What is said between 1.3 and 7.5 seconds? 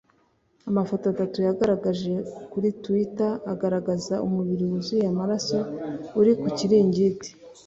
yagaragajwe kuri Twitter agaragaza umubiri wuzuye amaraso uri ku kiringiti